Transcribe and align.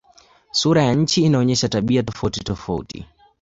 Sura 0.51 0.83
ya 0.83 0.93
nchi 0.93 1.21
inaonyesha 1.23 1.69
tabia 1.69 2.03
tofautitofauti. 2.03 3.05